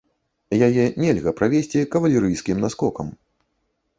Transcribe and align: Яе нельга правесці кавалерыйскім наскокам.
Яе 0.67 0.85
нельга 1.03 1.33
правесці 1.41 1.85
кавалерыйскім 1.95 2.57
наскокам. 2.65 3.13